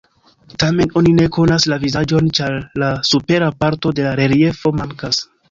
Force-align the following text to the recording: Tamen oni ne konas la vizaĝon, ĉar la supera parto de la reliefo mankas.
Tamen 0.61 0.93
oni 1.01 1.11
ne 1.17 1.25
konas 1.35 1.67
la 1.73 1.77
vizaĝon, 1.83 2.31
ĉar 2.39 2.57
la 2.85 2.89
supera 3.11 3.51
parto 3.61 3.95
de 4.01 4.09
la 4.09 4.17
reliefo 4.23 4.75
mankas. 4.81 5.23